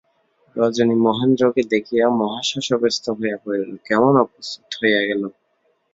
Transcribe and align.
রজনী 0.55 0.95
মহেন্দ্রকে 1.05 1.61
দেখিয়া 1.73 2.05
মহা 2.19 2.41
শশব্যস্ত 2.43 3.05
হইয়া 3.17 3.37
পড়িল, 3.43 3.71
কেমন 3.87 4.13
অপ্রস্তুত 4.23 4.69
হইয়া 4.79 5.01
গেল। 5.09 5.23